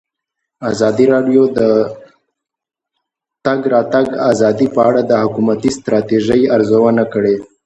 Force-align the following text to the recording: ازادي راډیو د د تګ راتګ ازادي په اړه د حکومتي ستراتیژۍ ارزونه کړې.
ازادي 0.71 1.05
راډیو 1.13 1.43
د 1.49 1.49
د 1.55 1.57
تګ 3.45 3.59
راتګ 3.73 4.07
ازادي 4.31 4.67
په 4.75 4.81
اړه 4.89 5.01
د 5.05 5.11
حکومتي 5.23 5.69
ستراتیژۍ 5.77 6.41
ارزونه 6.55 7.03
کړې. 7.13 7.35